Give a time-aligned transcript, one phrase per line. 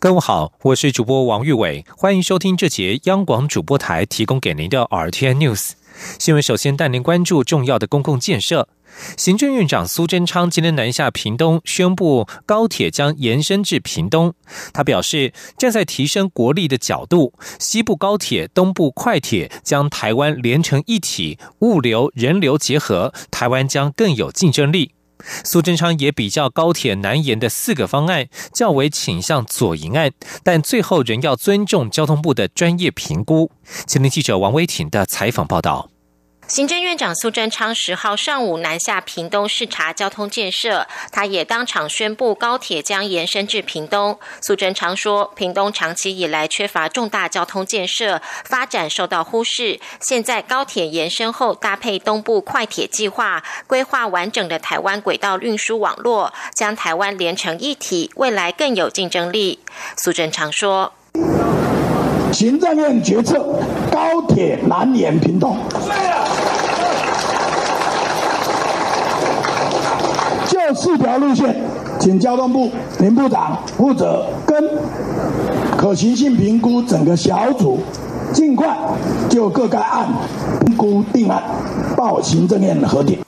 [0.00, 5.72] 各位好，我是主播王玉伟，欢迎收听这节央广主播台提供给您的 R T N News
[6.18, 6.42] 新闻。
[6.42, 8.66] 首先带您关注重要的公共建设。
[9.18, 14.32] 行政院长苏贞昌今天南下屏东，宣布高铁将延伸至屏东。
[14.72, 24.92] 他表示，站在提升国力的角度，西部高铁、东部快铁将台湾连成一体，物流、人流结合，台湾将更有竞争力。
[25.44, 30.10] 苏贞昌也比较高铁南延的四个方案，较为倾向左营案，
[30.42, 33.50] 但最后仍要尊重交通部的专业评估。
[33.86, 35.89] 前天记者王威挺的采访报道。
[36.50, 44.18] 行政院长苏贞昌十号上午南下屏东视察交通建设，他也当场宣布高铁将延伸至屏东。
[44.40, 49.78] 苏贞昌说，屏东长期以来缺乏重大交通建设，发展受到忽视。
[50.00, 59.60] 现在高铁延伸后，搭配东部快铁计划，规划完整的台湾轨道运输网络，将台湾连成一体，未来更有竞争力。
[59.96, 60.94] 苏贞昌说。
[62.32, 63.44] 行政院决策
[63.90, 65.58] 高铁南延屏东，
[70.74, 71.54] 四条路线，
[71.98, 74.62] 请交通部林部长负责跟
[75.76, 77.78] 可行性评估整个小组，
[78.32, 78.76] 尽快
[79.28, 80.08] 就各该案
[80.64, 81.42] 评估定案，
[81.96, 83.18] 报行政院核定。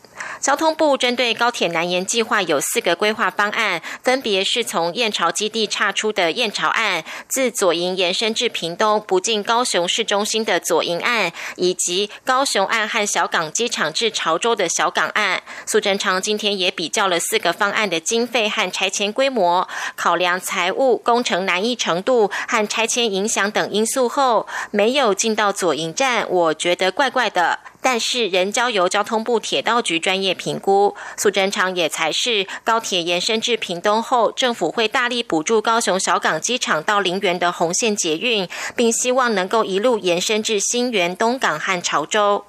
[0.43, 15.41] 交通部针对高铁南延计划有四个规划方案，分别是从燕巢基地岔出的燕巢岸，自左营延伸至屏东不进高雄市中心的左营岸，以及高雄岸和小港机场至潮州的小港岸。
[15.65, 27.61] 苏贞昌今天也比较了四个方案的经费和拆迁规模，考量财务、工程难易程度和拆迁影响等因素后，没有进到左营站，我觉得怪怪的。
[27.83, 30.97] 但是仍交由交通部铁道局专业评估。
[31.19, 42.45] 苏贞昌也才是高铁延伸至屏东后，政府会大力补助高雄小港机场到陵园的红线捷运，并希望能够一路延伸至新园、东港和潮州。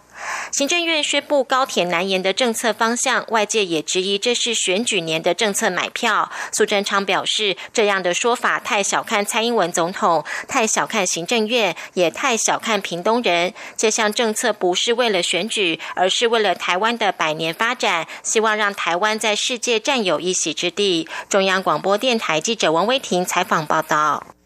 [0.51, 6.31] 行政院宣布高铁南延的政策方向，外界也质疑这是选举年的政策买票。
[6.51, 13.53] 苏贞昌表示，这样的说法太小看蔡英文总统，太小看行政院，也太小看屏东人。
[13.75, 21.07] 这项政策不是为了选举，而是为了台湾的百年发展，希望让台湾在世界占有一席之地。
[21.27, 24.42] 中央广播电台记者王威婷采访报道。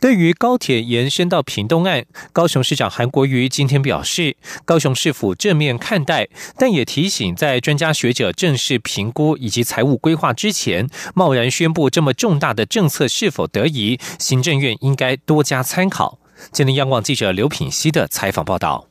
[0.00, 16.18] 对于高铁延伸到屏东岸，高雄市长韩国瑜今天表示，高雄市府正面看待，但也提醒，在专家学者正式评估以及财务规划之前，贸然宣布这么重大的政策是否得宜，行政院应该多加参考。
[16.52, 18.86] 今天央广记者刘品熙的采访报道。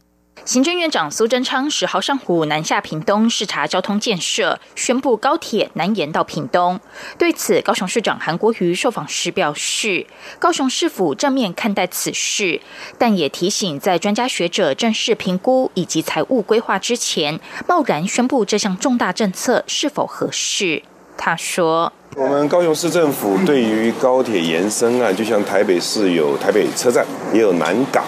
[0.48, 6.80] 行政院长苏贞昌十号上午南下屏东视察交通建设，宣布高铁南延到屏东。
[7.20, 10.08] 对此，高雄市长韩国瑜受访时表示，
[10.40, 12.62] 高雄市府正面看待此事，
[12.98, 20.82] 但也提醒，在专家学者正式评估以及财务规划之前，贸然宣布这项重大政策是否合适。
[21.18, 28.04] 他说：“我们高雄市政府对于高铁延伸啊，就像台北市有台北车站，也有南港。”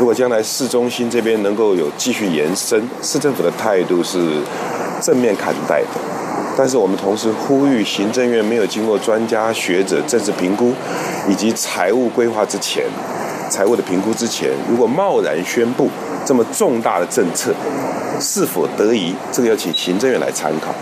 [0.00, 4.18] 如果将来市中心这边能够有继续延伸，市政府的态度是
[5.00, 6.00] 正面看待的。
[6.58, 10.72] 但是我们同时呼吁行政院没有经过专家学者政治评估
[11.28, 12.82] 以及财务规划之前，
[13.48, 15.88] 财务的评估之前，如果贸然宣布
[16.24, 17.54] 这么重大的政策，
[18.20, 20.74] 是否得宜，这个要请行政院来参考。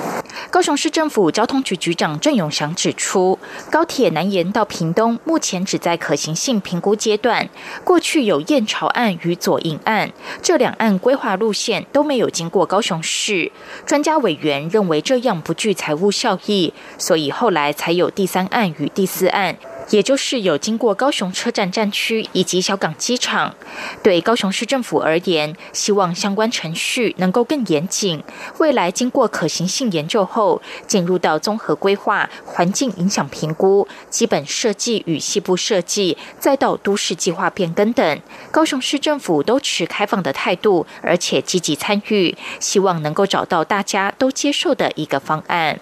[0.54, 3.36] 高雄市政府交通局局长郑永祥指出，
[3.72, 7.48] 高铁南延到屏东，目前只在可行性评估阶段。
[7.82, 13.50] 过去有燕巢案与左营案，这两案规划路线都没有经过高雄市。
[13.84, 19.56] 专家委员认为这样不具财务效益，所以后来才有第三案与第四案。
[19.90, 23.54] 也就是有经过高雄车站站区以及小港机场，
[24.02, 28.22] 对高雄市政府而言，希望相关程序能够更严谨。
[28.58, 38.20] 未来经过可行性研究后，进入到综合规划、环境影响评估、基本设计与细部设计，再到都市计划变更等，
[38.50, 45.78] 高雄市政府都持开放的态度，而且积极参与，希望能够找到大家都接受的一个方案。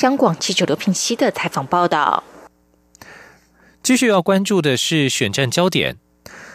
[0.00, 2.24] 央广记者刘品熙的采访报道。
[3.84, 5.98] 继续要关注的是选战焦点。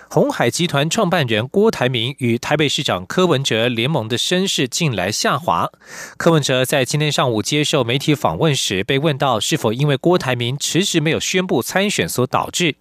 [0.09, 5.69] 红海集团创办人郭台铭与台北市长柯文哲联盟的声势近来下滑。
[6.17, 12.77] 柯文哲在今天上午接受媒体访问时，被问到是否因为郭台铭迟迟没有宣布参选所导致。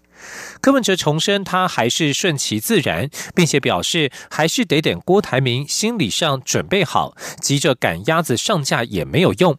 [0.63, 9.59] 柯文哲重申，他还是顺其自然，并且表示还是得等郭台铭心理上准备好，急着赶鸭子上架也没有用。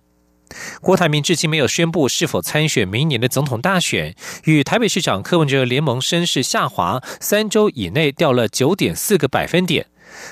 [0.81, 4.15] 郭台铭至今没有宣布是否参选明年的总统大选，
[4.45, 9.87] 与台北市长柯文哲联盟声势下滑，三周以内掉了九点四个百分点。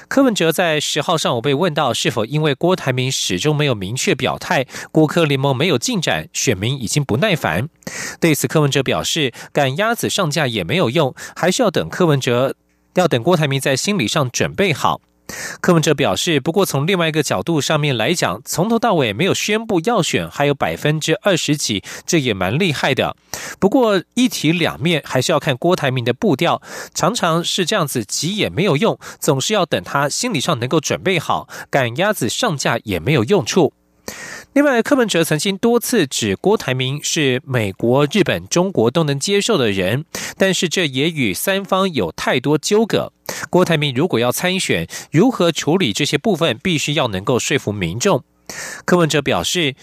[0.08, 7.70] 柯文哲在十号上午被问到是否因为郭台铭始终没有明确表态，郭柯联盟没有进展，选民已经不耐烦。
[8.20, 12.56] 对此，柯文哲表示，赶鸭子上架也没有用，还是要等柯文哲，
[12.96, 15.00] 要等郭台铭在心理上准备好。
[15.62, 23.16] 柯文哲表示，不过从另外一个角度上面来讲，从头到尾没有宣布要选，还有百分之二十几，这也蛮厉害的。
[23.60, 26.62] 不过一体两面，还是要看郭台铭的步调，
[26.94, 33.74] 常常是这样子急也没有用，总是要等他心理上能够准备好，赶鸭子上架也没有用处。
[34.58, 40.06] 另外，柯文哲曾经多次指郭台铭是美国、日本、中国都能接受的人，
[40.36, 43.14] 但是这也与三方有太多纠葛。
[43.52, 48.24] 郭台铭如果要参选，如何处理这些部分，必须要能够说服民众。
[48.84, 49.76] 柯文哲表示，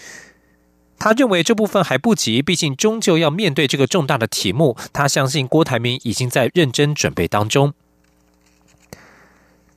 [0.99, 4.75] 他认为这部分还不急，毕竟终究要面对这个重大的题目。
[4.91, 7.73] 他相信郭台铭已经在认真准备当中。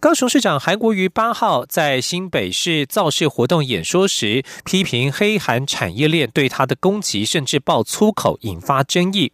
[0.00, 9.32] 高雄市长韩国瑜八号在新北市造势活动演说时，批评黑韩产业链对他的攻击，甚至爆粗口，引发争议。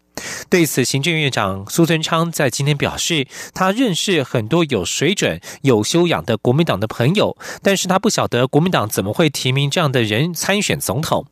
[0.48, 11.26] 对此，行政院长苏贞昌在今天表示，他认识很多有水准、有修养的国民党的朋友，但是他不晓得国民党怎么会提名这样的人参选总统。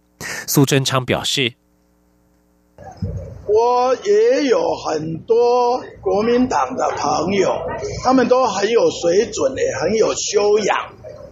[0.46, 1.54] 苏贞昌表示。
[3.46, 7.50] 我也有很多国民党的朋友，
[8.04, 10.76] 他们都很有水准，也很有修养，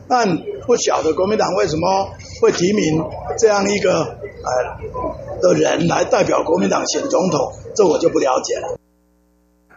[0.08, 2.08] 但不晓得国民党为什么
[2.40, 3.04] 会提名
[3.38, 8.79] 这样一个呃的人来代表国民党选总统，这我就不了解了。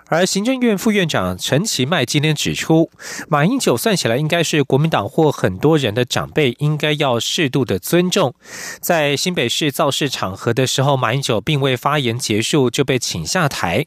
[0.07, 2.91] 而行政院副院长陈其迈今天指出，
[3.27, 8.35] 马英九算起来应该是国民党或很多人的长辈，应该要适度的尊重。
[8.79, 13.85] 在新北市造势场合的时候，马英九并未发言结束就被请下台。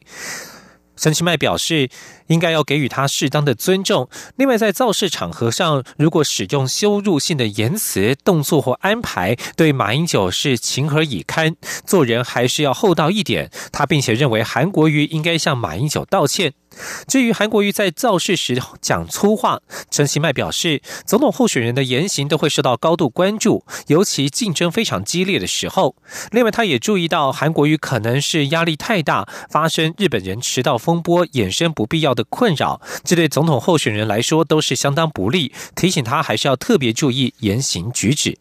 [0.97, 1.89] 陈其迈表示。
[2.27, 4.09] 应该要给予他适当的尊重。
[4.35, 11.55] 另外，在造势场合上，如果使用羞辱性的言辞、动作或安排，对马英九是情何以堪？
[11.85, 13.49] 做人还是要厚道一点。
[13.71, 16.53] 他并且认为韩国瑜应该向马英九道歉。
[17.07, 19.59] 至于韩国瑜在造势时讲粗话，
[19.89, 25.95] 陈其迈表示，总统候选人的言行都会受到高度关注，尤其竞争非常激烈的时候。
[26.31, 35.53] 另外，他也注意到韩国瑜可能是压力太大，发生日本人迟到风波，衍生不必要的困扰，这对总统候选人来说都是相当不利。
[35.75, 38.37] 提醒他还是要特别注意言行举止。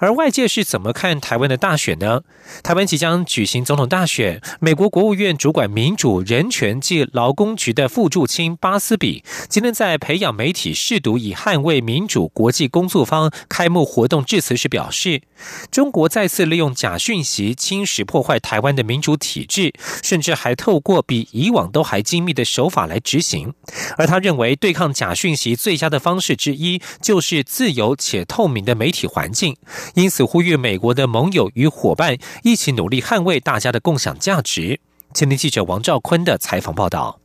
[0.00, 2.22] 而外界是怎么看台湾的大选呢？
[2.62, 15.22] 台湾即将举行总统大选，美国国务院主管民主、人权及劳工局的副驻青巴斯比今天在培养媒体试读以捍卫民主国际工作坊开幕活动致辞时表示，
[15.70, 19.72] 中国再次利用假讯息侵蚀破坏台湾的民主体制，
[20.02, 23.52] 甚至还透过比以往都还精密的手法来执行。
[23.98, 29.54] 而他认为，对抗假讯息最佳的方式之一就是自由且透明的媒体环境。
[29.94, 34.80] 因此，呼吁美国的盟友与伙伴一起努力捍卫大家的共享价值。
[35.12, 37.18] 前天记者王兆坤的采访报道：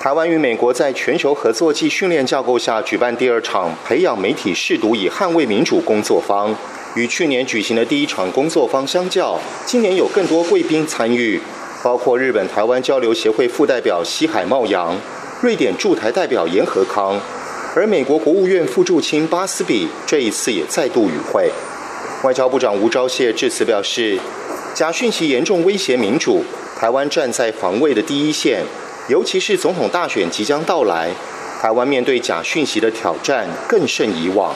[0.00, 6.54] 台湾与美国在全球合作暨训练架构下举办第二场培养媒体试读以捍卫民主工作坊。
[6.94, 9.36] 与去年举行的第一场工作坊相较，
[9.66, 11.40] 今年有更多贵宾参与，
[11.82, 14.96] 包括日本台湾交流协会副代表西海茂阳、
[15.42, 17.20] 瑞典驻台代表严和康，
[17.74, 21.50] 而美国国务院副驻青巴斯比这一次也再度与会。
[22.24, 24.18] 外交部长吴钊燮致辞表示，
[24.72, 26.42] 假讯息严重威胁民主，
[26.74, 28.62] 台湾站在防卫的第一线，
[29.10, 31.10] 尤其是总统大选即将到来，
[31.60, 34.54] 台湾面对假讯息的挑战更胜以往。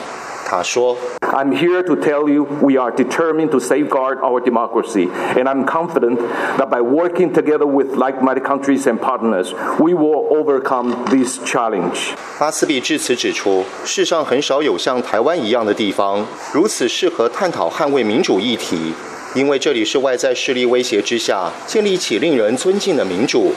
[0.49, 6.17] 他说：“I'm here to tell you we are determined to safeguard our democracy, and I'm confident
[6.57, 18.95] that by working together with like-minded countries and partners, we will overcome this challenge.” 巴斯比致辞指出，世上很少有像台湾一样的地方，如此适合探讨捍卫民主议题，
[19.35, 23.53] 因为这里是外在势力威胁之下建立起令人尊敬的民主。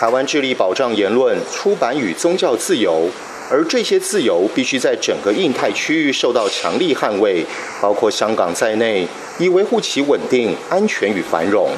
[0.00, 3.08] 台湾致力保障言论、出版与宗教自由。
[3.50, 7.44] 而这些自由必须在整个印太区域受到强力捍卫，
[7.80, 9.06] 包括香港在内，
[9.38, 11.68] 以维护其稳定、安全与繁荣。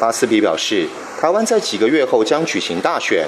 [0.00, 0.86] 巴斯比表示，
[1.20, 3.26] 台湾在几个月后将举行大选，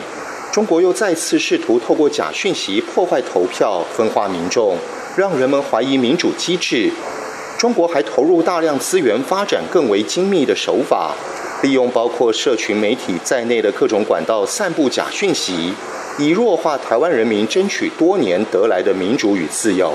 [0.53, 4.77] 中国又再次试图透过假讯息破坏投票、分化民众，
[5.17, 6.91] 让人们怀疑民主机制。
[7.59, 11.15] 中国还投入大量资源发展更为精密的手法，
[11.63, 15.73] 利用包括社群媒体在内的各种管道散布假讯息，
[16.18, 19.94] 以弱化台湾人民争取多年得来的民主与自由。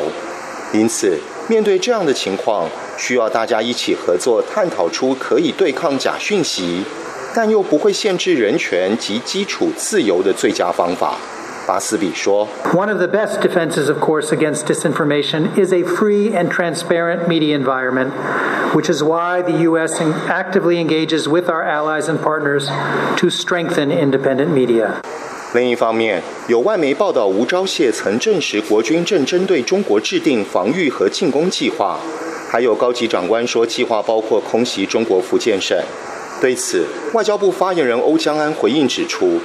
[0.73, 1.19] 因此，
[1.49, 6.85] 面对这样的情况，需要大家一起合作，探讨出可以对抗假讯息，
[7.35, 11.15] 但又不会限制人权及基础自由的最佳方法。
[11.67, 18.13] 巴斯比说：“One of the best defenses, of course, against disinformation is a free and transparent media environment,
[18.73, 20.01] which is why the U.S.
[20.29, 22.69] actively engages with our allies and partners
[23.17, 25.01] to strengthen independent media.”
[25.54, 32.00] 另一方面，有外媒报道，吴钊燮曾证实国军正针对中国制定防御和进攻计划，
[32.50, 35.78] 还有高级长官说计划包括空袭中国福建省。
[36.40, 39.42] 对此，外交部发言人欧江安回应指出。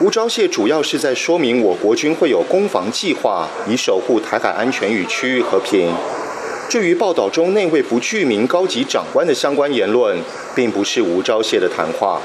[0.00, 5.88] 吴钊燮主要是在说明我国军会有攻防计划，以守护台海安全与区域和平。
[6.68, 10.18] 至于报道中那位不具名高级长官的相关言论，
[10.52, 12.20] 并不是吴钊燮的谈话。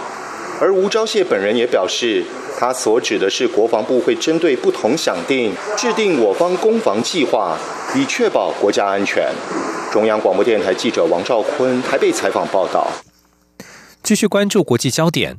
[0.61, 2.25] 而吴钊燮本人也表示，
[2.59, 7.57] 他所指的是国防部会针对不同响定制定我方攻防计划，
[7.95, 9.31] 以确保国家安全。
[9.91, 12.91] 中央广播电台记者王兆坤台北采访报道。
[14.03, 15.37] 继续关注国际焦点。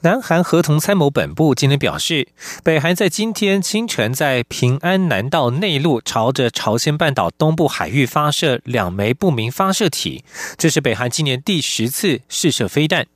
[0.00, 2.28] 南韩合同参谋本部今天表示，
[2.64, 10.24] 北韩在今天清晨在平安南道内陆朝着朝鲜半岛东部海域发射两枚不明发射体，
[10.56, 13.06] 这是北韩今年第十次试射飞弹。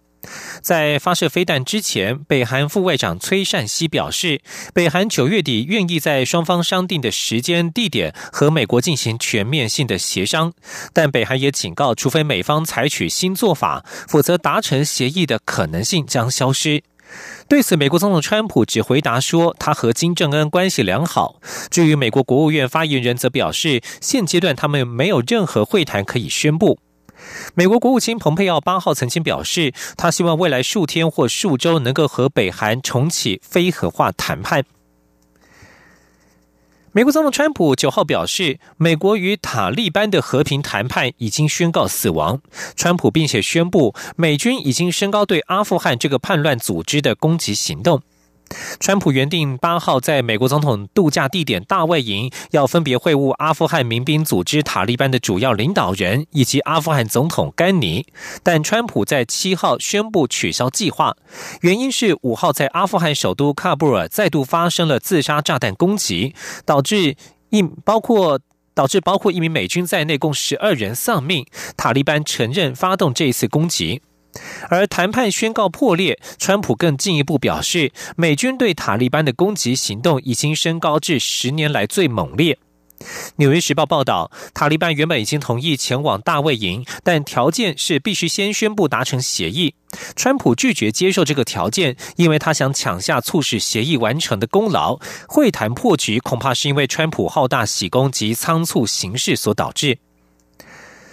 [0.61, 4.41] 在发射飞弹之前，北韩副外长崔善熙表示，
[4.73, 10.53] 北韩九月底愿意在双方商定的时间、地点和美国进行全面性的协商。
[10.93, 16.83] 但北韩也警告，除非美方采取新做法，否则达成协议的可能性将消失。
[17.47, 21.37] 对此，美国总统川普只回答说，他和金正恩关系良好。
[21.69, 26.79] 至于美国国务院发言人则表示，现阶段他们没有任何会谈可以宣布。
[27.55, 34.65] 美国国务卿蓬佩奥八号曾经表示，他希望未来数天或数周能够和北韩重启非核化谈判。
[36.95, 42.43] 美国总统川普九号表示，美国与塔利班的和平谈判已经宣告死亡。
[42.77, 48.03] 川普并且宣布，美军已经升高对阿富汗这个叛乱组织的攻击行动。
[48.81, 58.07] 川普原定八号在美国总统度假地点大卫营要分别会晤阿富汗民兵组织塔利班的主要领导人以及阿富汗总统甘尼，
[58.43, 61.17] 但川普在七号宣布取消计划，
[61.61, 67.17] 原因是五号在阿富汗首都喀布尔再度发生了自杀炸弹攻击，导致
[67.51, 68.41] 一包括
[68.75, 71.47] 导致包括一名美军在内共十二人丧命。
[71.77, 74.03] 塔利班承认发动这一次攻击。
[74.71, 82.59] 而谈判宣告破裂，川普更进一步表示，美军对塔利班的攻击行动已经升高至十年来最猛烈。
[83.37, 89.75] 纽约时报报道，塔利班原本已经同意前往大卫营，但条件是必须先宣布达成协议。
[90.15, 95.01] 川普拒绝接受这个条件，因为他想抢下促使协议完成的功劳。
[95.27, 99.99] 会谈破局，恐怕是因为川普好大喜功及仓促行事所导致。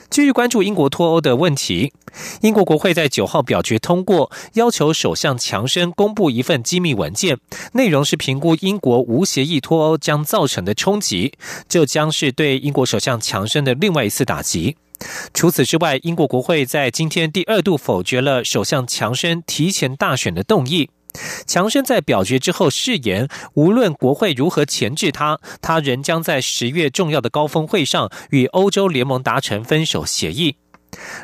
[0.09, 1.93] 继续关注英国脱欧的问题。
[2.41, 7.37] 英国国会在九号表决通过，要求首相强生公布一份机密文件，
[7.73, 11.33] 内容是评估英国无协议脱欧将造成的冲击，
[11.67, 14.75] 这将是对英国首相强生的另外一次打击。
[15.33, 20.89] 除此之外，英国国会在今天第二度否决了首相强生提前大选的动议。
[21.45, 30.55] 强生在表决之后誓言，无论国会如何钳制他，他仍将在十月重要的高峰会上与欧洲联盟达成分手协议。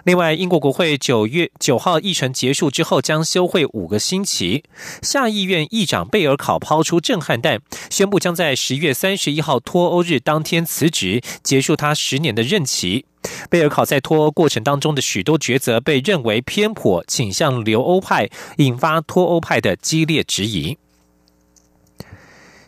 [0.03, 4.63] 另外，英国国会九月九号议程结束之后将休会五个星期。
[5.01, 13.05] 下议院议长贝尔考抛出震撼弹，宣布将在十月三十一号脱欧日当天辞职，结束他十年的任期。
[13.49, 20.77] 贝尔考在脱欧过程当中的许多抉择被认为偏颇，倾向留欧派，引发脱欧派的激烈质疑。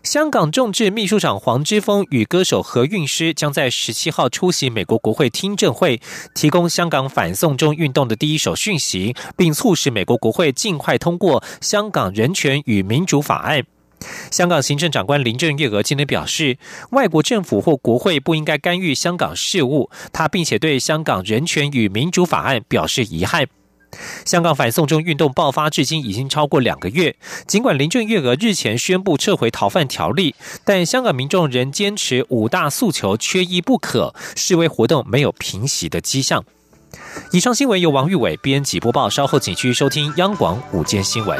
[0.04, 6.00] 香港众志秘书长黄之锋与歌手何韵诗将在十七号出席美国国会听证会，
[6.34, 13.60] 提供香港反送中运动的第一手讯息，并促使美国国会尽快通过《香港人权与民主法案》。
[14.32, 16.58] 香港行政长官林郑月娥今天表示，
[16.92, 19.90] 外国政府或国会不应该干预香港事务。
[20.14, 23.48] 他并且对《香港人权与民主法案》表示遗憾。
[24.26, 27.16] 香港反送中运动爆发至今已经超过两个月，
[27.48, 30.36] 尽管林郑月娥日前宣布撤回逃犯条例，
[30.66, 36.44] 但香港民众仍坚持五大诉求缺一不可，示威活动没有平息的迹象。
[37.32, 41.40] 以上新闻由王玉伟编辑播报，稍后请继续收听央广午间新闻。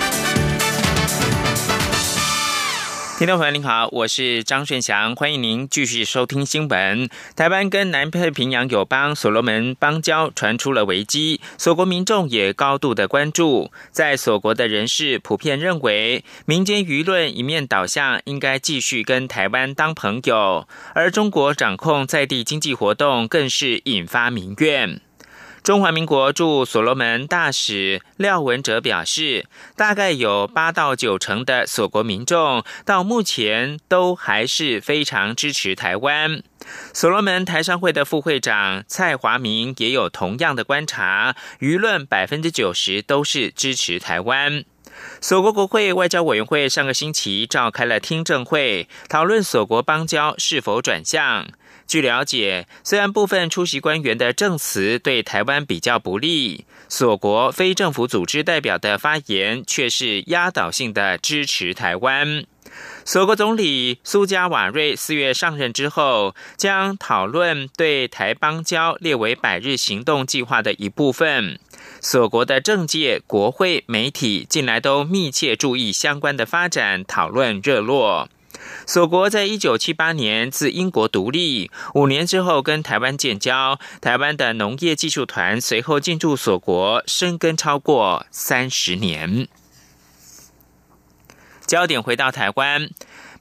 [3.21, 7.07] 听众朋友您好，我是张顺祥，欢迎您继续收听新闻。
[7.35, 13.69] 台湾跟南太平洋友邦所罗门邦交传出了危机，所国民众也高度的关注。
[13.91, 24.99] 在所国的人士普遍认为，民间舆论一面倒向应该继续跟台湾当朋友，而中国掌控在地经济活动更是引发民怨。
[25.63, 36.41] 中华民国驻所罗门大使廖文哲表示，大概有八到九成的所国民众到目前都还是非常支持台湾。
[36.93, 44.65] 所罗门台商会的副会长蔡华明也有同样的观察，舆论百分之九十都是支持台湾。
[45.21, 51.47] 所国国会外交委员会上个星期召开了听证会，讨论所国邦交是否转向。
[51.91, 62.45] 据了解，虽然部分出席官员的证词对台湾比较不利，所国非政府组织代表的发言却是压倒性的支持台湾。
[63.03, 71.59] 所国总理苏加瓦瑞四月上任之后，将讨论对台邦交列为百日行动计划的一部分。
[71.99, 78.29] 所国的政界、国会、媒体近来都密切注意相关的发展，讨论热络。
[78.85, 83.79] 锁国在一九七八年自英国独立，五年之后跟台湾建交。
[84.01, 89.47] 台湾的农业技术团随后进驻锁国，深耕超过三十年。
[91.65, 92.89] 焦点回到台湾。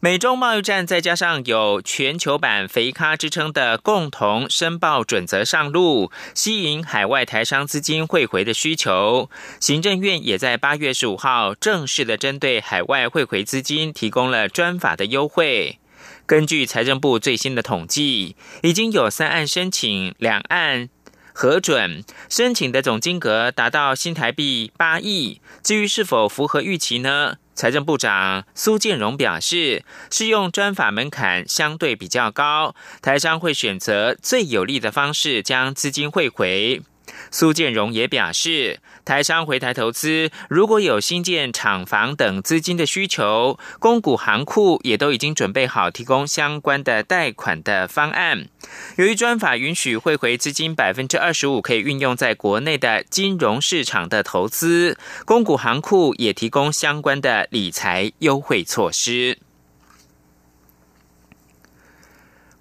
[0.03, 9.29] 美中贸易战，再加上有全球版“肥咖”之称的共同申报准则上路，吸引海外台商资金汇回的需求。
[9.61, 15.79] 行政院也在八月十五号正式的针对海外汇回资金提供了专法的优惠。
[16.25, 20.89] 根据财政部最新的统计，已经有三案申请，两案
[21.35, 25.43] 核准，申请的总金额达到新台币八亿。
[25.63, 27.35] 至于是否符合预期呢？
[27.61, 36.81] 财政部长苏建荣表示，适用专法门槛相对比较高，台商会选择最有利的方式将资金汇回。
[37.31, 48.47] 苏建荣也表示，台商回台投资，如果有新建厂房等资金的需求，公股行库也都已经准备好提供相关的贷款的方案。
[48.97, 59.39] 由于专法允许汇回资金百分之二十五可以运用在国内的金融市场的投资，公股行库也提供相关的理财优惠措施。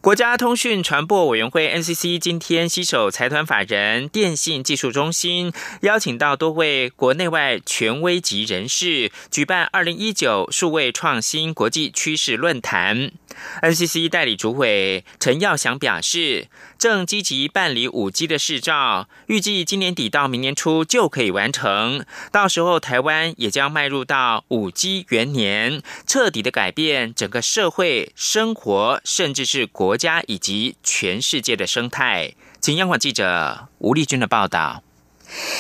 [0.01, 13.11] 国家通讯传播委员会 NCC 今天携手财团法人电信技术中心，邀请到多位国内外权威级人士，举办二零一九数位创新国际趋势论坛。
[13.61, 16.47] NCC 代理主委陈耀祥表示。
[16.79, 22.05] 正积极办理五 G 的试照，预计今年底到明年初就可以完成。
[22.31, 32.35] 到时候，台湾也将迈入到五 G 元年，彻底的改变整个社会生活，甚至是国国家以及全世界的生态。
[32.61, 34.83] 请央广记者吴丽君的报道。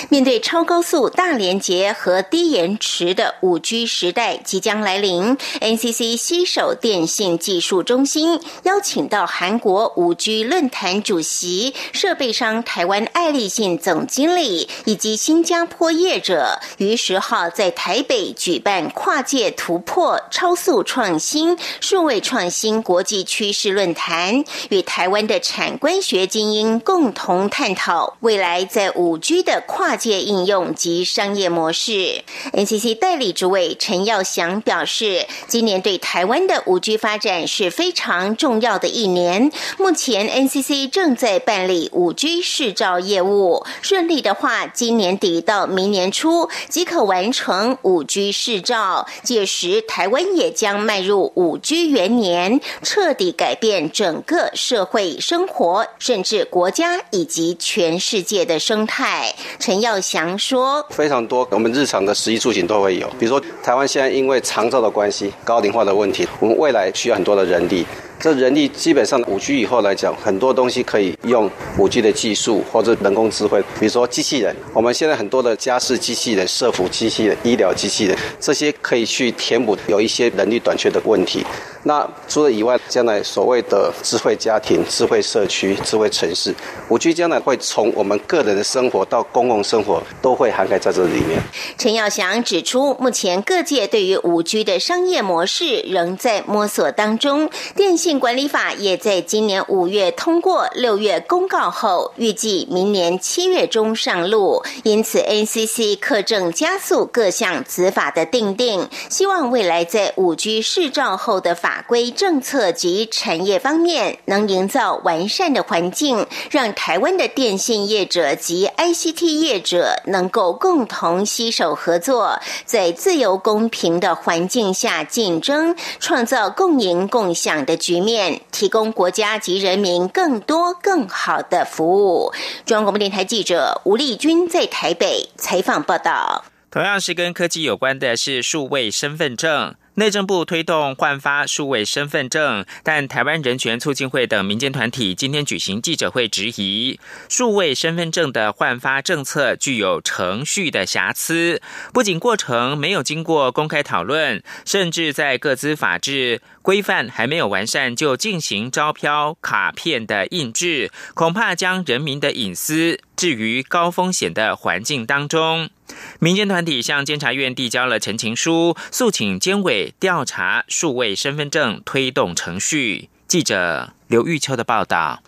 [0.09, 39.51] 面对超高速、大连接和低延迟的五 G 时代即将来临，NCC 携手电信技术中心邀请到韩国五 G 论坛主席、设备商台湾爱立信总经理以及新加坡业者，于十号在台北举办跨界突破、超速创新、数位创新国际趋势论坛，与台湾的产官学精英共同探讨未来在五 G 的跨界应用及商业模式，NCC 代理主委陈耀祥表示，今年对台湾的五 G 发展是非常重要的一年。
[39.77, 49.07] 目前 NCC 正在办理五 G 试照业务，顺利的话，今年底到明年初即可完成五 G 试照。
[49.23, 59.35] 届时，台湾也将迈入五 G 元年，彻底改变整个社会生活，甚至国家以及全世界的生态。
[59.57, 63.09] 陈耀祥说：“非常多，我们日常的食衣住行都会有。
[63.17, 67.85] 比如说，台湾现在因为长照的关系、高龄化的问题，我们未来需要很多的人力。”
[68.19, 74.53] 这人力基本上五 G 以后来讲，很多东西可以用五 G 的技术或者人工智慧，比如说机器人。
[74.73, 81.45] 我们现在很多的家事机器人、社服机器人、医疗机器人，这些可以去填补有一些人力短缺的问题。
[81.83, 86.53] 那除了以外，将来所谓的智慧家庭、智慧社区、智慧城市，
[86.89, 91.41] 五 G 将来会从我们个人的生活到公共生活，都会涵盖在这里面。
[91.77, 97.49] 陈耀祥指出，目前各界对于五 G 的商业模式仍在摸索当中。
[97.77, 104.61] 电信管理法也在今年五月通过，六月公告后，预计明年七月中上路。
[104.83, 111.68] 因此，NCC 课正加速各项子法的定定，希望未来在五 G 试照后的法。
[111.69, 132.33] 法规政策及产业方面，能营造完善的环境，让台湾的电信业者及 ICT 业者能够共同携手合作，在自由公平的环境下竞争，创造共赢共享的局面，提供国家及人民更多更好的服务。
[132.65, 136.43] 中央广播电台记者吴丽君在台北采访报道。
[136.71, 139.75] 同样是跟科技有关的是数位身份证。
[139.95, 146.99] 内政部推动换发数位身份证，但台湾人权促进会等民间团体今天举行记者会，质疑。
[147.27, 165.71] 数位身份证的换发政策具有程序的瑕疵，不仅过程没有经过公开讨论，甚至在各资法制规范还没有完善就进行招标卡片的印制，恐怕将人民的隐私置于高风险的环境当中。
[166.19, 173.09] 民间团体向监察院递交了陈情书，诉请监委调查数位身份证推动程序。
[173.27, 175.23] 记者刘玉秋的报道。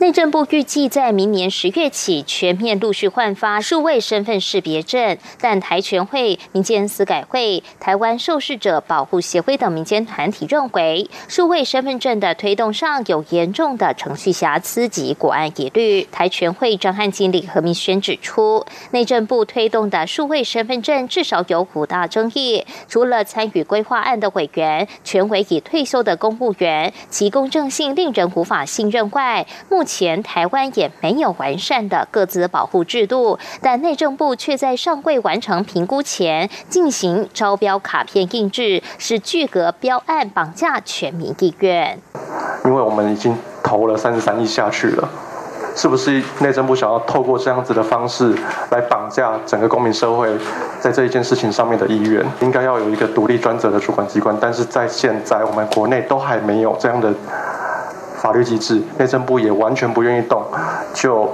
[0.00, 16.02] 内政部预计在明年十月起全面陆续换发数位身份识别证，但台全会、民间司改会、台湾受试者保护协会等民间团体认为，数位身份证的推动上有严重的程序瑕疵及国安疑虑。
[16.10, 41.98] 台全会张汉经理何明轩指出，内政部推动的数位身份证至少有五大争议，除了参与规划案的委员全委已退休的公务员，其公正性令人无法信任外，目前台湾也没有完善的各自保护制度，但内政部却在上柜完成评估前进行招标卡片印制，是巨额标案绑架全民意愿。
[42.64, 45.08] 因为我们已经投了三十三亿下去了，
[45.76, 48.34] 是不是内政部想要透过这样子的方式
[48.70, 50.34] 来绑架整个公民社会
[50.80, 52.24] 在这一件事情上面的意愿？
[52.40, 57.12] 应该要有一个独立专责的主管机关，但是在现在我们国内都还没有这样的。
[58.24, 60.42] 法律机制，内政部也完全不愿意动，
[60.94, 61.30] 就。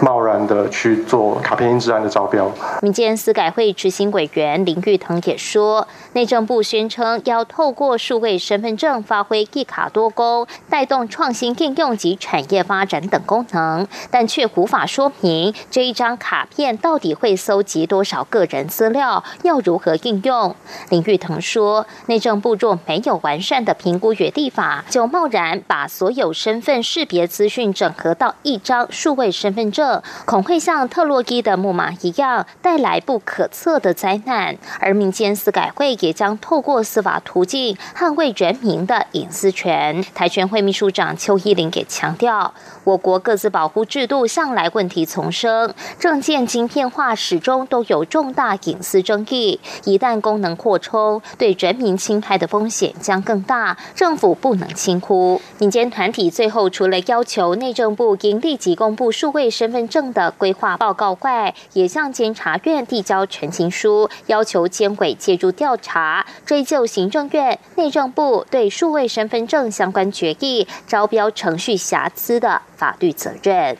[0.00, 2.50] 贸然的去做卡片印制案的招标。
[2.82, 20.54] 民间司改会执行委员林玉腾也说，内政部宣称要透过数位身份证发挥一卡多功，带动创新应用及产业发展等功能，但却无法说明这一张卡片到底会搜集多少个人资料，要如何应用。
[20.90, 29.85] 林玉腾说，内政部若没有完善的评估与立法，就贸然把所有身份识别资讯整合到一张数位身份证。
[30.24, 40.04] 恐会像特洛伊的木马一样带来不可测的灾难，而民间司改会也将透过司法途径捍卫人民的隐私权。
[40.14, 42.52] 台全会秘书长邱依林给强调，
[42.86, 55.42] 我国各自保护制度向来问题丛生，证件晶片化始终都有重大隐私争议，一旦功能扩充，对人民侵害的风险将更大，政府不能轻忽。
[55.58, 59.86] 民间团体最后除了要求内政部应立即公布数位身份。
[59.88, 73.76] 证的规划报告外，也向监察院递交陈情书，要求监委介入调查，追究行政院、内政部对数位身份证相关决议招标程序瑕疵的法律责任。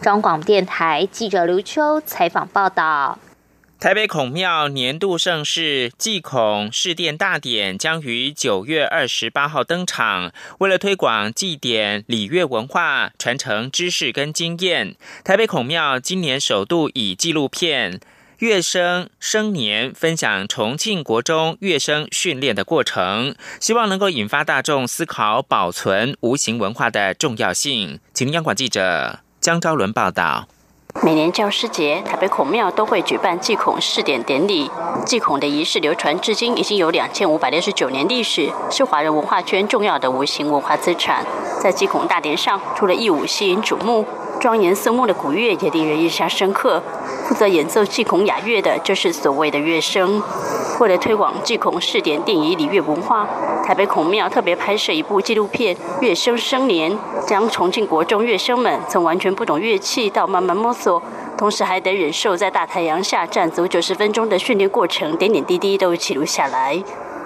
[0.00, 3.18] 中广电台记者刘秋采访报道。
[3.80, 10.32] 台北孔庙年度盛事祭孔试殿大典将于九月二十八号登场。
[10.58, 17.92] 为了推广祭典礼乐文化，传承知识跟经验，台北孔庙今年首度以纪录片
[18.38, 28.00] 《乐生生年》分享重庆国中乐生训练的过程，希望能够引发大众思考保存无形文化的重要性。
[28.12, 30.48] 请央广记者江昭伦报道。
[31.02, 34.70] 每年教师节，台北孔庙都会举办祭孔试点典礼。
[35.04, 41.24] 祭孔的仪式流传至今已经有两千五百六十九年历史，是华人文化圈重要的无形文化资产。
[41.60, 44.06] 在祭孔大典上，除了义舞吸引瞩目。
[44.44, 46.82] 庄严肃穆的古乐也令人印象深刻。
[47.26, 50.22] 负责演奏祭孔雅乐的，就是所谓的乐声。
[50.78, 53.26] 为了推广祭孔试点电影礼乐文化，
[53.64, 56.92] 台北孔庙特别拍摄一部纪录片《乐声生年》，
[57.26, 61.02] 将重庆国中乐生们从完全不懂乐器到慢慢摸索，
[61.38, 66.78] 同时还得忍受在大太阳下站足九十分钟的训练过程，点点滴滴都记录下来。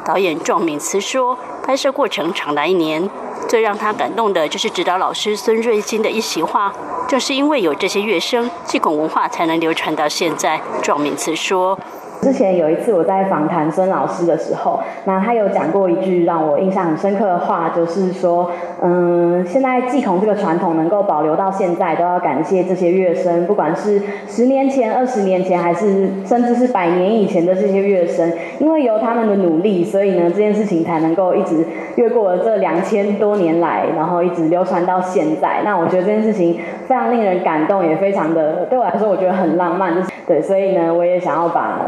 [0.05, 3.11] 导演壮敏慈说，拍摄过程长达一年。
[3.49, 6.71] 最让他感动的就是指导老师孙瑞金的一席话，
[7.09, 10.61] 正是因为有这些乐声，祭孔文化才能流传到现在。
[10.83, 11.77] 壮敏慈说。
[12.21, 18.51] 之前有一次我在访谈孙老师的时候，那他有讲过一句让我印象很深刻的话，就是说，
[18.83, 31.65] 嗯，现在祭孔这个传统能够保留到现在，都要感谢这些乐声，不管是十年前、二十年前，还是甚至是百年以前的这些乐声，因为有他们的努力，所以呢，这件事情才能够一直
[31.97, 35.61] 越过了这两千多年来，然后一直流传到现在。
[35.65, 41.79] 那我觉得这件事情非常令人感动，也非常的对我来说，我觉得很浪漫，就是对，所以呢，我也想要把。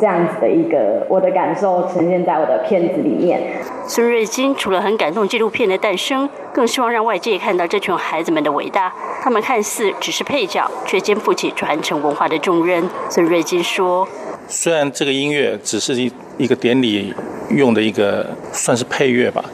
[0.00, 3.40] 这样子的一个我的感受呈现在我的片子里面。
[3.86, 8.92] 孙瑞金除了很感动纪录片的诞生，更希望让外界看到这群孩子们的伟大。
[9.22, 12.88] 他们看似只是配角，却肩负起传承文化的重任。
[13.08, 14.06] 孙瑞金说
[14.48, 17.14] ：“虽然这个音乐只是一一个典礼
[17.50, 19.44] 用的一个算是配乐吧，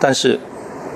[0.00, 0.38] 但是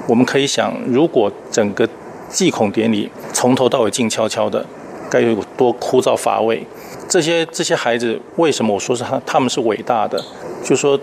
[0.09, 1.89] 我们可以想，如果整个
[2.29, 4.65] 祭孔典礼从头到尾静悄悄的，
[5.11, 6.65] 该有多枯燥乏味。”
[7.09, 10.23] 这些这些孩子为什么我说是他他们是伟大的？
[10.63, 10.99] 就说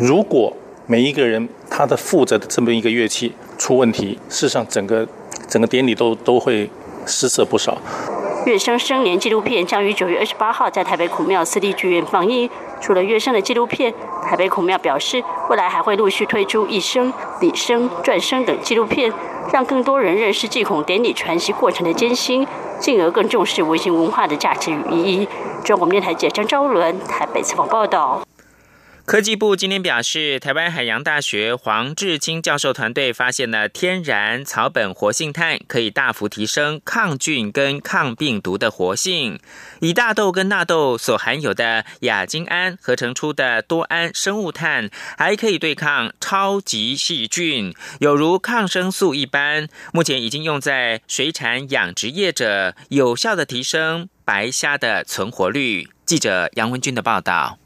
[0.00, 0.52] 如果
[0.86, 5.06] 每一个人他的负责的这么一个乐器出问题，事实上整个
[5.48, 6.70] 整个典礼都都会
[7.06, 7.78] 失色不少。
[8.46, 12.48] 乐声生年纪录片将于九月二十八号在台北孔庙私立剧院放映。
[12.80, 13.92] 除了乐声的纪录片，
[14.24, 19.12] 台北孔庙表示未来还会陆续推出一声、礼声、转声等纪录片，
[19.52, 22.46] 让更多人认识祭孔典礼传习过程的艰辛。
[22.78, 25.28] 进而更重视微型文化的价值与意义。
[25.64, 28.27] 中国电台记者张昭伦台北采访报道。
[29.08, 39.40] 科技部今天表示，台湾海洋大学黄志清教授团队发现了天然草本活性炭，可以大幅提升抗菌跟抗病毒的活性。
[39.80, 49.68] 以大豆跟纳豆所含有的亚精胺合成出的多胺生物炭，还可以对抗超级细菌，有如抗生素一般。
[49.94, 55.88] 目前已经用在水产养殖业者，有效的提升白虾的存活率。
[56.04, 57.58] 记者杨文军的报道。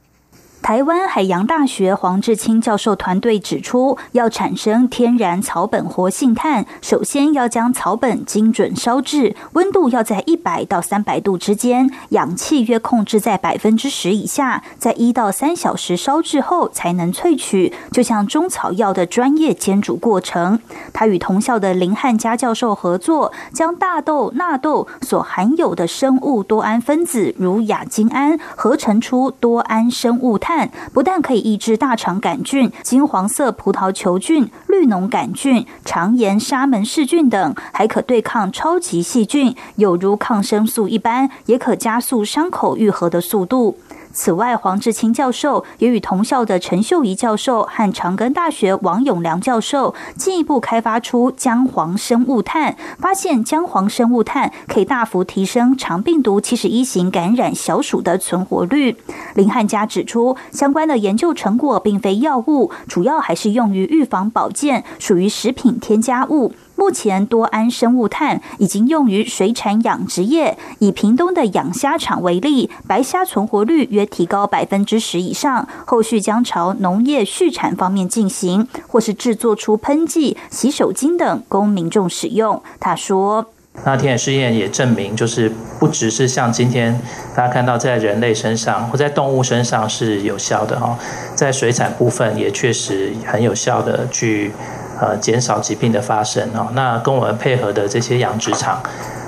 [0.63, 20.61] 台湾海洋大学黄志清教授团队指出，要产生天然草本活性炭，首先要将草本精准烧制，温度要在一百到三百度之间，氧气约控制在百分之十以下，在一到三小时烧制后才能萃取，就像中草药的专业煎煮过程。
[20.93, 30.52] 他与同校的林汉佳教授合作，将大豆、纳豆所含有的生物多胺分子，如亚精胺，合成出多胺生物炭。
[30.93, 43.79] 不但可以抑制大肠杆菌、金黄色葡萄球菌、绿脓杆菌、肠炎沙门氏菌等，还可对抗超级细菌，有如抗生素一般，也可加速伤口愈合的速度。
[44.13, 58.97] 此外，黄志清教授也与同校的陈秀仪教授和长庚大学王永良教授进一步开发出姜黄生物炭，发现姜黄生物炭可以大幅提升肠病毒七十一型感染小鼠的存活率。
[59.35, 66.53] 林汉佳指出，相关的研究成果并非药物，主要还是用于预防保健，属于食品添加物。
[66.83, 75.69] 目前多胺生物炭已经用于水产养殖业，以屏东的养虾场为例，白虾存活率约提高百分之十以上。
[75.87, 82.61] 后续将朝农业畜产方面进行，或是制作出喷剂、洗手巾等供民众使用。
[82.81, 83.47] 他说
[83.87, 87.01] ：“那天野试验也证明，就是不只是像今天
[87.37, 90.99] 大家看到在人类身上或在动物身上是有效的哈，
[91.37, 94.51] 在水产部分也确实很有效的去。”
[95.01, 96.69] 呃，减少疾病的发生哦。
[96.75, 98.83] 那跟我们配合的这些养殖场，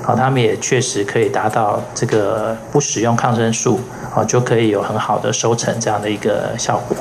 [0.05, 3.81] 啊，他们也确实可以达到这个不使用抗生素，
[4.15, 6.97] 啊，就可以有很好的收成这样的一个效果。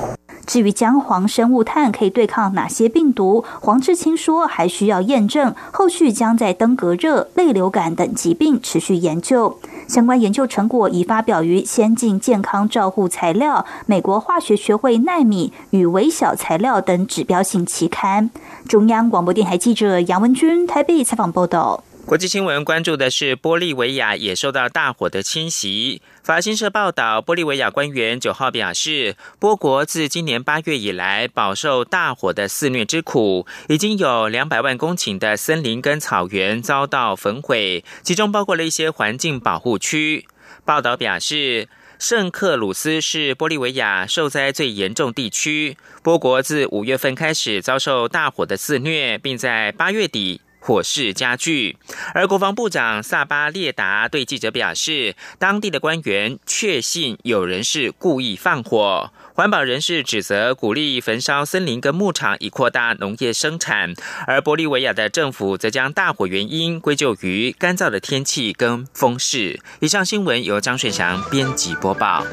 [0.46, 9.58] 至于姜黄生物炭可以对抗哪些病毒，黄志清说还需要验证，后续将在登革热、类流感等疾病持续研究。
[9.88, 18.30] 相关研究成果已发表于《先进健康照护材料》、美国化学学会纳米与微小材料等指标性期刊。
[18.68, 21.84] 中央广播电台记者杨文君台北采访报道。
[22.06, 26.02] 国际新闻关注的是玻利维亚也受到大火的侵袭。
[26.22, 40.28] 法新社报道，玻利维亚官员九号表示，波国自今年八月以来饱受大火的肆虐之苦，已经有两百万公顷的森林跟草原遭到焚毁，其中包括了一些环境保护区。
[40.66, 50.42] 报道表示，圣克鲁斯是玻利维亚受灾最严重地区，波国自五月份开始遭受大火的肆虐，并在八月底。
[50.66, 51.76] 火势加剧，
[52.14, 59.12] 而国防部长萨巴列达对记者表示，当地的官员确信有人是故意放火。
[59.34, 63.94] 环保人士指责鼓励焚烧森林跟牧场以扩大农业生产，
[64.26, 69.60] 而玻利维亚的政府则将大火原因归咎于干燥的天气跟风势。
[69.82, 72.26] 以上新闻由张顺祥编辑播报。